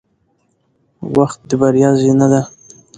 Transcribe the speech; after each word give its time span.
•وخت 1.17 1.39
د 1.49 1.51
بریا 1.61 1.89
زینه 2.01 2.27
ده. 2.31 2.41